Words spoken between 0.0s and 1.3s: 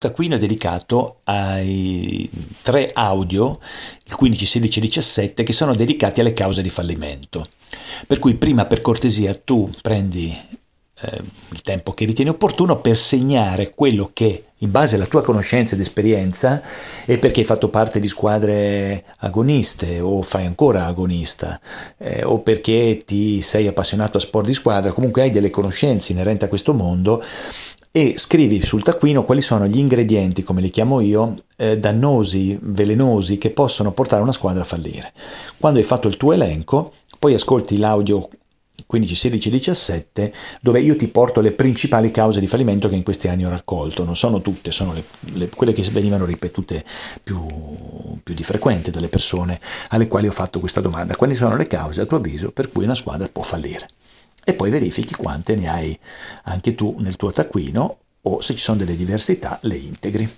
taccuino è dedicato